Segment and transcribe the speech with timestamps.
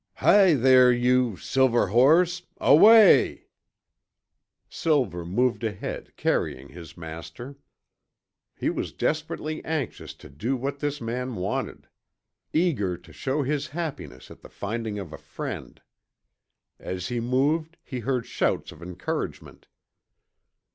[0.15, 3.45] "Hi there you, Silver horse, away!"
[4.67, 7.55] Silver moved ahead, carrying his master.
[8.55, 11.87] He was desperately anxious to do what this man wanted.
[12.51, 15.79] Eager to show his happiness at the finding of a friend.
[16.79, 19.67] As he moved, he heard shouts of encouragement.